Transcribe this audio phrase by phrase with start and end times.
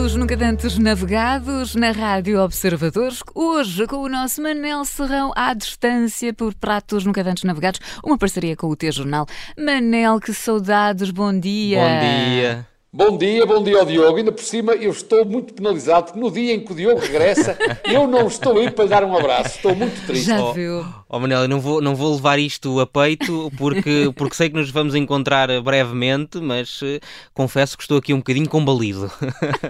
[0.00, 3.22] Pratos nunca dantes navegados na Rádio Observadores.
[3.34, 8.56] Hoje com o nosso Manel Serrão à distância por Pratos nunca dantes navegados, uma parceria
[8.56, 9.26] com o T-Jornal.
[9.58, 11.80] Manel, que saudades, bom dia.
[11.80, 12.69] Bom dia.
[12.92, 14.16] Bom dia, bom dia ao Diogo.
[14.18, 17.56] Ainda por cima, eu estou muito penalizado porque no dia em que o Diogo regressa,
[17.84, 19.56] eu não estou aí para lhe dar um abraço.
[19.56, 20.26] Estou muito triste.
[20.26, 20.84] Já Oh, viu?
[21.08, 24.56] oh Manel, eu não vou, não vou levar isto a peito porque, porque sei que
[24.56, 26.98] nos vamos encontrar brevemente, mas eh,
[27.32, 29.08] confesso que estou aqui um bocadinho combalido.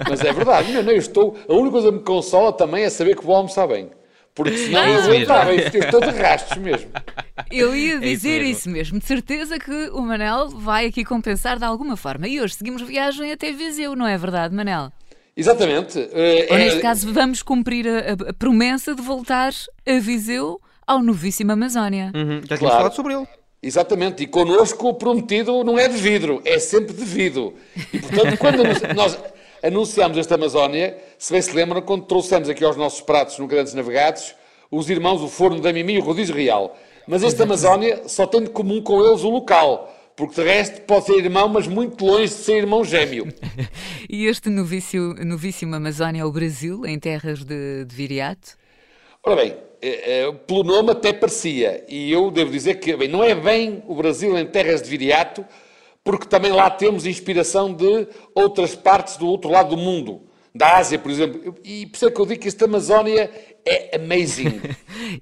[0.09, 1.37] Mas é verdade, não, não, eu estou.
[1.47, 3.91] A única coisa que me consola também é saber que vou almoçar bem.
[4.35, 6.89] Porque senão É eu entrar, eu estou de rastos mesmo.
[7.51, 8.51] Eu ia É isso dizer mesmo.
[8.53, 8.99] isso mesmo.
[8.99, 12.27] De certeza que o Manel vai aqui compensar de alguma forma.
[12.29, 14.91] E hoje seguimos viagem até Viseu, não é verdade, Manel?
[15.37, 15.99] Exatamente.
[16.13, 19.53] eh, Ou é- neste caso, vamos cumprir a, a- promessa de voltar
[19.87, 22.11] a Viseu ao novíssimo Amazónia.
[22.15, 22.77] Uhum, já tínhamos Claro.
[22.77, 23.27] falado sobre ele.
[23.63, 27.55] Exatamente, e connosco o prometido não é de vidro, é sempre de vidro.
[27.93, 28.63] E portanto, quando
[28.97, 29.19] nós
[29.63, 33.75] anunciámos esta Amazónia, se bem se lembram, quando trouxemos aqui aos nossos pratos no Grandes
[33.75, 34.35] Navegados,
[34.71, 36.77] os irmãos, o Forno da Mimi e o Rodízio Real.
[37.11, 41.07] Mas esta Amazónia só tem de comum com eles o local, porque de resto pode
[41.07, 43.27] ser irmão, mas muito longe de ser irmão gêmeo.
[44.09, 48.57] E este novício, novíssimo Amazónia é o Brasil, em terras de, de Viriato.
[49.25, 53.25] Ora bem, eh, eh, pelo nome até parecia, e eu devo dizer que bem, não
[53.25, 55.45] é bem o Brasil em terras de Viriato,
[56.05, 60.23] porque também lá temos inspiração de outras partes do outro lado do mundo,
[60.55, 61.57] da Ásia, por exemplo.
[61.65, 63.31] E por isso é que eu digo que esta Amazónia
[63.67, 64.61] é amazing.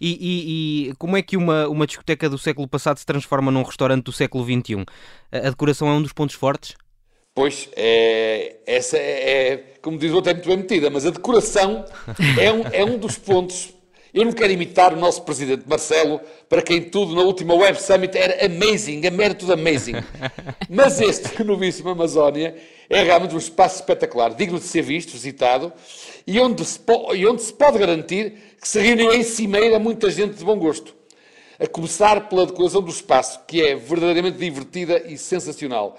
[0.00, 3.62] E, e- e como é que uma, uma discoteca do século passado se transforma num
[3.62, 4.84] restaurante do século XXI?
[5.33, 6.75] A, a decoração é um dos pontos fortes?
[7.34, 9.00] Pois, é, essa é,
[9.53, 11.84] é, como diz o outro, é muito bem metida, mas a decoração
[12.39, 13.72] é um, é um dos pontos.
[14.12, 18.17] Eu não quero imitar o nosso presidente Marcelo, para quem tudo na última Web Summit
[18.19, 19.95] era amazing, a mérito de amazing.
[20.69, 22.55] Mas este, novíssimo Amazónia,
[22.91, 25.73] é realmente um espaço espetacular, digno de ser visto, visitado,
[26.27, 30.11] e onde se, po- e onde se pode garantir que se reuniu em cimeira muita
[30.11, 30.95] gente de bom gosto.
[31.61, 35.98] A começar pela decoração do espaço, que é verdadeiramente divertida e sensacional.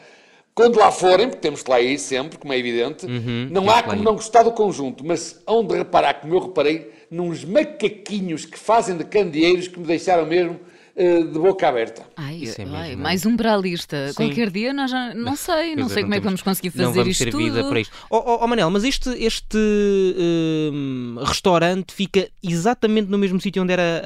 [0.55, 3.83] Quando lá forem, porque temos que lá ir sempre, como é evidente, não temos há
[3.83, 8.57] como não gostar do conjunto, mas hão de reparar, como eu reparei, nos macaquinhos que
[8.57, 10.59] fazem de candeeiros que me deixaram mesmo
[10.99, 12.03] de boca aberta.
[12.17, 13.03] Ai, Isso é ai, mesmo.
[13.03, 14.09] mais um para a lista.
[14.09, 14.13] Sim.
[14.15, 16.99] Qualquer dia nós já não sei, não sei como é que vamos conseguir não fazer
[16.99, 17.69] vamos isto ter vida tudo.
[17.69, 17.95] para isto.
[18.09, 23.73] Oh, oh, oh, Manel, mas este, este hum, restaurante fica exatamente no mesmo sítio onde
[23.73, 24.01] era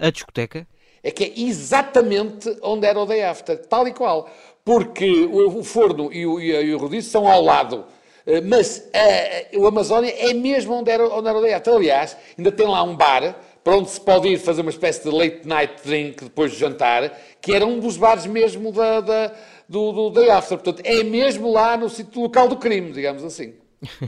[0.00, 0.66] a, a discoteca?
[1.02, 4.26] é que é exatamente onde era o Day After, tal e qual.
[4.64, 7.84] Porque o, o forno e o, e e o rodízio são ao lado.
[8.26, 11.74] Eh, Mas eh, o Amazónia é mesmo onde era, onde era o Day After.
[11.74, 15.10] Aliás, ainda tem lá um bar para onde se pode ir fazer uma espécie de
[15.10, 17.10] late night drink depois de jantar,
[17.40, 19.32] que era um dos bares mesmo da, da-
[19.68, 20.58] do, do Day After.
[20.58, 23.54] Portanto, é mesmo lá no sítio local do crime, digamos assim.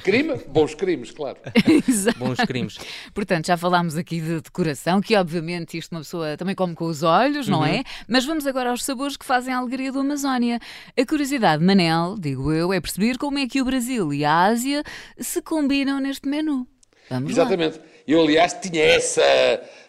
[0.03, 0.35] Crime?
[0.49, 1.37] Bons crimes, claro.
[1.87, 2.19] Exato.
[2.19, 2.79] Bons crimes.
[3.15, 7.03] Portanto, já falámos aqui de decoração, que obviamente isto uma pessoa também come com os
[7.03, 7.67] olhos, não Uhum.
[7.67, 7.83] é?
[8.09, 10.59] Mas vamos agora aos sabores que fazem a alegria do Amazónia.
[10.99, 14.83] A curiosidade, Manel, digo eu, é perceber como é que o Brasil e a Ásia
[15.19, 16.67] se combinam neste menu.
[17.11, 17.45] Vamos lá.
[18.07, 19.23] Eu, aliás, tinha essa.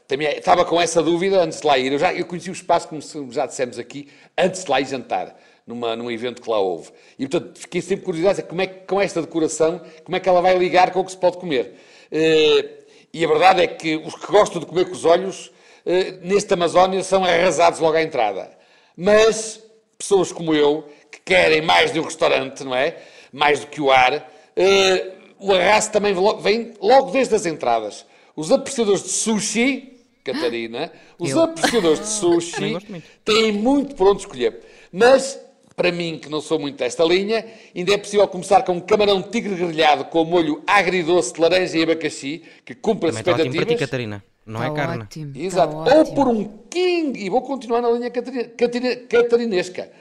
[0.08, 1.92] Também, estava com essa dúvida antes de lá ir.
[1.92, 3.02] Eu, já, eu conheci o espaço, como
[3.32, 4.08] já dissemos aqui,
[4.38, 6.92] antes de lá ir jantar, numa, num evento que lá houve.
[7.20, 10.42] E, portanto, fiquei sempre curiosidade como é que, com esta decoração, como é que ela
[10.42, 11.76] vai ligar com o que se pode comer.
[12.12, 12.70] Eh,
[13.14, 15.52] e a verdade é que os que gostam de comer com os olhos,
[15.86, 18.50] eh, neste Amazónia, são arrasados logo à entrada.
[18.96, 19.62] Mas
[19.98, 22.98] pessoas como eu, que querem mais de um restaurante, não é?
[23.32, 28.06] Mais do que o ar, eh, o arraso também vem logo desde as entradas.
[28.36, 29.94] Os apreciadores de sushi,
[30.24, 31.42] Catarina, os Eu.
[31.42, 33.04] apreciadores de sushi muito.
[33.26, 34.60] têm muito por onde escolher.
[34.92, 35.40] Mas,
[35.76, 39.22] para mim, que não sou muito desta linha, ainda é possível começar com um camarão
[39.22, 43.44] tigre grelhado com molho agridoce de laranja e abacaxi, que cumpre as Também está ótimo
[43.56, 43.80] para ti, expectativas.
[43.90, 44.24] Catarina.
[44.46, 45.04] Não Tá é carne.
[45.04, 45.76] ótimo, tá Exato.
[45.76, 46.16] Ou ótimo.
[46.16, 49.92] por um king, e vou continuar na linha catarina, catarina- catarinesca.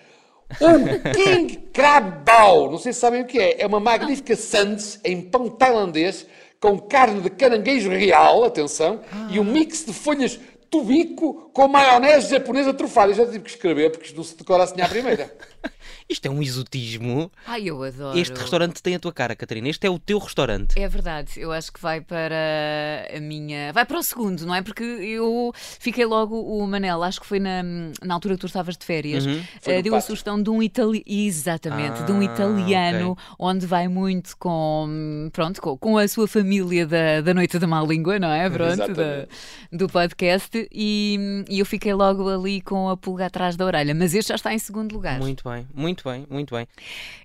[1.15, 2.71] King crab bao.
[2.71, 3.63] Não sei se sabem o que é.
[3.63, 6.27] É uma magnífica sandes em pão tailandês
[6.61, 9.01] com carne de caranguejo real, atenção,
[9.31, 10.41] e um mix de folhas
[10.71, 13.13] tubico com maionese japonesa trufada.
[13.13, 15.33] Eu já tive que escrever porque isto não se decora assim à primeira.
[16.09, 17.31] Isto é um exotismo.
[17.47, 18.17] Ai, eu adoro.
[18.19, 19.69] Este restaurante tem a tua cara, Catarina.
[19.69, 20.79] Este é o teu restaurante.
[20.79, 22.35] É verdade, eu acho que vai para
[23.15, 23.73] a minha.
[23.73, 24.63] Vai para o segundo, não é?
[24.63, 27.63] Porque eu fiquei logo, o Manel, acho que foi na,
[28.03, 31.03] na altura que tu estavas de férias, eh, no deu a sugestão de um italiano.
[31.07, 33.25] Exatamente, de um Ah, italiano, ok.
[33.39, 35.29] onde vai muito com.
[35.33, 38.49] Pronto, com, com a sua família da, da Noite da Má Língua, não é?
[38.49, 39.27] Pronto, da,
[39.73, 40.69] do podcast.
[40.73, 43.95] E, e eu fiquei logo ali com a pulga atrás da orelha.
[43.95, 45.19] Mas este já está em segundo lugar.
[45.19, 46.67] Muito bem, Muito bem, muito bem.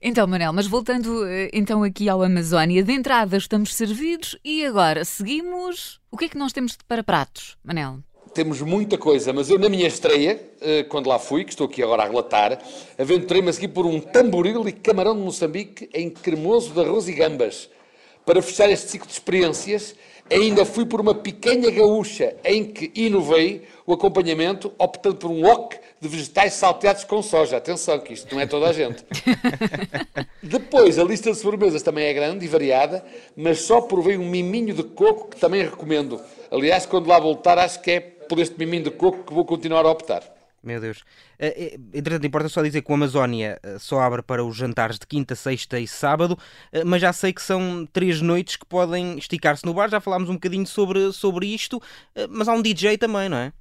[0.02, 5.06] Então, Manel, mas voltando eh, então aqui ao Amazónia, de entrada estamos servidos e agora
[5.06, 6.00] seguimos.
[6.12, 8.00] O que é que nós temos para pratos, Manel?
[8.34, 11.84] Temos muita coisa, mas eu na minha estreia, eh, quando lá fui, que estou aqui
[11.84, 12.60] agora a relatar,
[12.98, 17.14] aventurei-me a seguir por um tamboril e camarão de Moçambique em cremoso de arroz e
[17.14, 17.70] gambas.
[18.26, 19.96] Para fechar este ciclo de experiências,
[20.32, 25.78] ainda fui por uma picanha gaúcha, em que inovei o acompanhamento, optando por um wok
[26.02, 27.58] de vegetais salteados com soja.
[27.58, 29.06] Atenção, que isto não é toda a gente.
[30.42, 33.06] Depois, a lista de sobremesas também é grande e variada,
[33.36, 36.20] mas só provei um miminho de coco que também recomendo.
[36.50, 39.86] Aliás, quando lá voltar, acho que é por este miminho de coco que vou continuar
[39.86, 40.24] a optar.
[40.64, 41.00] Meu Deus.
[41.40, 45.08] Uh, entretanto, importa só dizer que o Amazónia uh, só abre para os jantares de
[45.08, 46.38] quinta, sexta e sábado,
[46.86, 49.90] mas já sei que são três noites que podem esticar-se no bar.
[49.90, 51.82] Já falámos um bocadinho sobre, sobre isto,
[52.30, 53.54] mas há um DJ também, não é?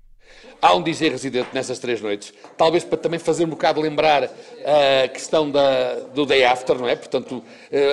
[0.62, 5.08] Há um DJ residente nessas três noites, talvez para também fazer um bocado lembrar a
[5.08, 6.94] questão da, do day after, não é?
[6.94, 7.42] Portanto,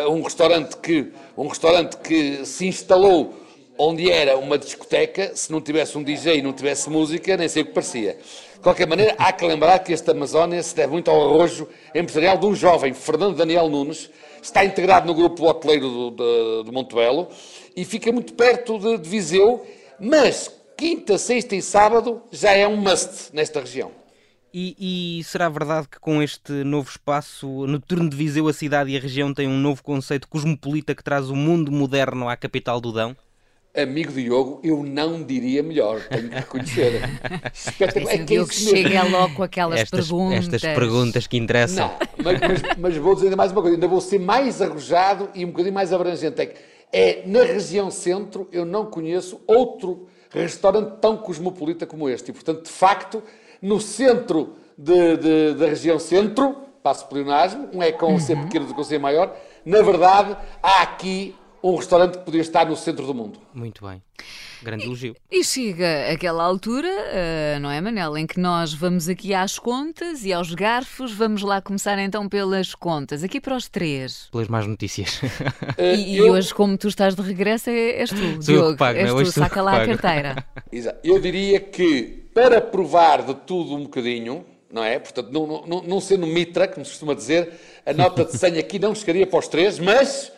[0.09, 3.33] um restaurante que, um restaurante que se instalou
[3.77, 7.61] onde era uma discoteca, se não tivesse um DJ e não tivesse música, nem sei
[7.61, 8.17] o que parecia.
[8.55, 12.37] De qualquer maneira, há que lembrar que este Amazónia se deve muito ao arrojo empresarial
[12.37, 14.09] de um jovem, Fernando Daniel Nunes,
[14.41, 17.27] está integrado no grupo hoteleiro do, do, do Montebello
[17.75, 19.65] e fica muito perto de, de Viseu,
[19.99, 23.91] mas quinta, sexta e sábado já é um must nesta região.
[24.53, 28.97] E, e, será verdade que com este novo espaço noturno de Viseu, a cidade e
[28.97, 32.91] a região têm um novo conceito cosmopolita que traz o mundo moderno à capital do
[32.91, 33.15] Dão?
[33.75, 37.01] amigo Diogo, eu não diria melhor, tenho que reconhecer.
[37.53, 38.13] Espetacular.
[38.13, 40.45] É que Diogo chega logo com aquelas estas, perguntas.
[40.45, 41.87] Estas perguntas que interessam.
[41.87, 45.45] Não, mas, mas, mas, vou dizer mais uma coisa, ainda vou ser mais arrojado e
[45.45, 46.41] um bocadinho mais abrangente.
[46.41, 46.59] É que
[46.91, 52.31] é, na região centro eu não conheço outro restaurante tão cosmopolita como este.
[52.31, 53.23] E, portanto, de facto,
[53.61, 58.43] no centro de, de, da região centro, passo pleonasmo, um é com o C uhum.
[58.43, 59.35] pequeno do com C maior,
[59.65, 63.39] na verdade, há aqui um restaurante que podia estar no centro do mundo.
[63.53, 64.01] Muito bem.
[64.61, 65.15] Grande elogio.
[65.31, 69.59] E, e chega aquela altura, uh, não é, Manel, em que nós vamos aqui às
[69.59, 71.13] contas e aos garfos.
[71.13, 73.23] Vamos lá começar então pelas contas.
[73.23, 74.27] Aqui para os três.
[74.31, 75.21] Pelas más notícias.
[75.21, 76.33] Uh, e, eu...
[76.33, 78.69] hoje, como tu estás de regresso, é, és tu, Sou Diogo.
[78.71, 80.45] Eu pago, és não, tu, saca lá a carteira.
[80.71, 80.99] Exato.
[81.03, 84.99] Eu diria que para provar de tudo um bocadinho, não é?
[84.99, 87.51] Portanto, não, não, não sendo mitra, como se costuma dizer,
[87.85, 90.31] a nota de 100 aqui não chegaria para os três, mas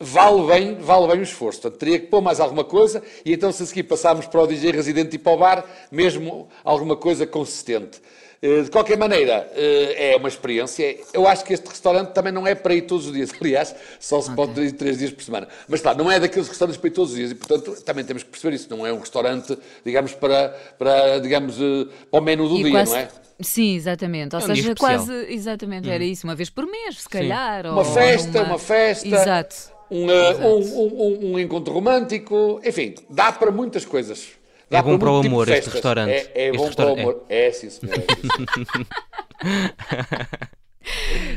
[0.00, 1.60] vale bem, vale bem o esforço.
[1.60, 4.46] Portanto, teria que pôr mais alguma coisa e então, se a seguir passarmos para o
[4.46, 8.00] DJ residente e para o bar, mesmo alguma coisa consistente.
[8.42, 10.98] Eh, de qualquer maneira, eh, é uma experiência.
[11.12, 13.30] Eu acho que este restaurante também não é para ir todos os dias.
[13.38, 14.46] Aliás, só se okay.
[14.46, 15.46] pode ir três dias por semana.
[15.68, 17.30] Mas claro, não é daqueles restaurantes para ir todos os dias.
[17.30, 18.68] E, portanto, também temos que perceber isso.
[18.70, 20.48] Não é um restaurante, digamos, para,
[20.78, 22.92] para digamos, eh, para o menu do e dia, quase...
[22.92, 23.08] não é?
[23.42, 24.34] Sim, exatamente.
[24.34, 27.66] Ou é um seja, quase, exatamente, era isso, uma vez por mês, se calhar.
[27.66, 28.48] Uma festa, uma...
[28.48, 29.06] uma festa.
[29.06, 34.28] Exato um, um, um, um, encontro romântico, enfim, dá para muitas coisas.
[34.70, 36.10] Dá é bom para, para o tipo amor este restaurante.
[36.10, 37.24] É, é este bom para o amor.
[37.28, 37.96] É, é sim, senhor.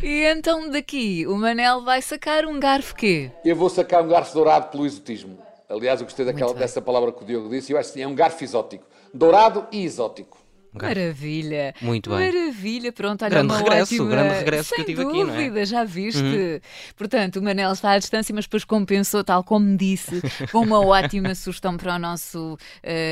[0.03, 3.31] e então daqui o Manel vai sacar um garfo quê?
[3.43, 5.39] Eu vou sacar um garfo dourado pelo exotismo.
[5.67, 7.71] Aliás, eu gostei daquela, dessa palavra que o Diogo disse.
[7.71, 8.85] Eu acho que é um garfo exótico.
[9.11, 10.42] Dourado e exótico.
[10.81, 11.75] Maravilha.
[11.81, 12.31] Muito bem.
[12.31, 12.91] Maravilha.
[12.91, 14.09] Pronto, olha, grande uma regresso, ótima...
[14.09, 15.65] grande regresso Sem que eu tive dúvida, aqui, não é?
[15.65, 16.21] já viste.
[16.21, 16.59] Uhum.
[16.95, 20.21] Portanto, o Manel está à distância, mas depois compensou, tal como disse,
[20.51, 22.57] com uma ótima sugestão para o nosso uh,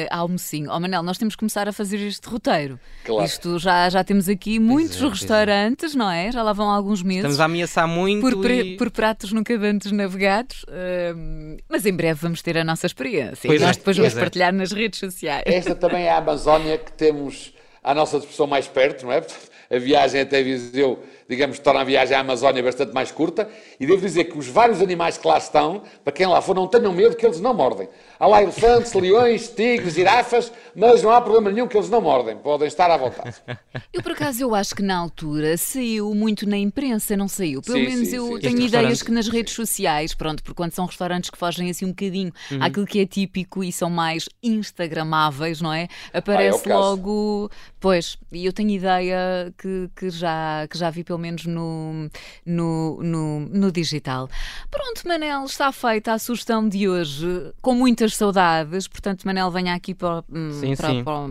[0.10, 0.70] almocinho.
[0.70, 2.80] Ó oh, Manel, nós temos que começar a fazer este roteiro.
[3.04, 3.26] Claro.
[3.26, 5.98] Isto já, já temos aqui muitos é, restaurantes, é.
[5.98, 6.32] não é?
[6.32, 7.24] Já lá vão alguns meses.
[7.24, 8.22] Estamos a ameaçar muito.
[8.22, 8.78] Por, e...
[8.78, 10.64] por pratos nunca antes navegados.
[10.64, 13.48] Uh, mas em breve vamos ter a nossa experiência.
[13.48, 14.20] Pois e nós é, depois vamos é.
[14.20, 15.44] partilhar nas redes sociais.
[15.46, 17.51] Esta também é a Amazónia que temos
[17.84, 19.26] à nossa disposição mais perto, não é?
[19.70, 23.50] A viagem até Viseu digamos, torna a viagem à Amazónia bastante mais curta.
[23.80, 26.68] E devo dizer que os vários animais que lá estão, para quem lá for, não
[26.68, 27.88] tenham medo que eles não mordem.
[28.20, 32.36] Há lá elefantes, leões, tigres, girafas, mas não há problema nenhum que eles não mordem.
[32.38, 33.36] Podem estar à vontade.
[33.94, 37.62] Eu, por acaso, eu acho que na altura saiu muito na imprensa, não saiu?
[37.62, 38.40] Pelo sim, menos sim, eu sim.
[38.40, 41.90] tenho ideias que nas redes sociais, pronto, porque quando são restaurantes que fogem assim um
[41.90, 42.62] bocadinho uhum.
[42.62, 45.88] àquilo que é típico e são mais instagramáveis, não é?
[46.14, 47.50] Aparece ah, é logo...
[47.82, 52.08] Pois, e eu tenho ideia que, que, já, que já vi pelo menos no,
[52.46, 54.30] no, no, no digital.
[54.70, 58.88] Pronto, Manel, está feita a sugestão de hoje, com muitas saudades.
[58.88, 61.04] Portanto, Manel, venha aqui para, hum, sim, para, sim.
[61.04, 61.28] para,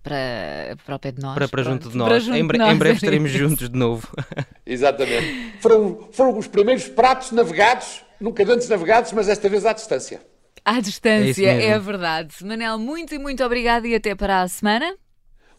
[0.00, 1.34] para, para o pé de nós.
[1.34, 2.22] Para, para junto de nós.
[2.22, 2.72] Junto em, bre nós.
[2.72, 4.08] em, breve estaremos juntos de novo.
[4.64, 5.54] Exatamente.
[5.60, 10.20] Foram, foram os primeiros pratos navegados, nunca antes navegados, mas desta vez à distância.
[10.64, 12.32] À distância, é, é verdade.
[12.44, 14.94] Manel, muito e muito obrigado e até para a semana.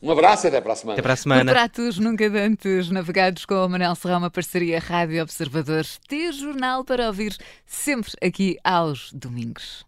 [0.01, 0.93] Um abraço e até para a semana.
[0.93, 1.51] Até para a semana.
[1.51, 7.35] Pratos nunca antes navegados com o Manel Serrão, uma parceria Rádio Observadores, T-Jornal para ouvir
[7.65, 9.85] sempre aqui aos domingos.